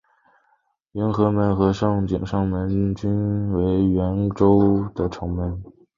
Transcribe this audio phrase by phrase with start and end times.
[0.93, 1.71] 迎和门和
[2.07, 5.63] 景圣门均为原归州的城门。